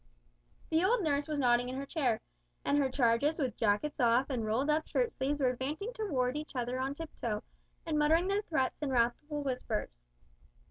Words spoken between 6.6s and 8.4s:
on tiptoe, and muttering